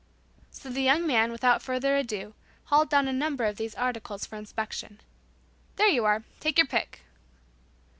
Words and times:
So 0.49 0.67
the 0.69 0.81
young 0.81 1.05
man, 1.05 1.31
without 1.31 1.61
further 1.61 1.95
ado, 1.95 2.33
hauled 2.63 2.89
down 2.89 3.07
a 3.07 3.13
number 3.13 3.43
of 3.43 3.57
those 3.57 3.75
articles 3.75 4.25
for 4.25 4.35
inspection. 4.35 4.99
"There 5.75 5.89
you 5.89 6.05
are. 6.05 6.23
Take 6.39 6.57
your 6.57 6.65
pick." 6.65 7.01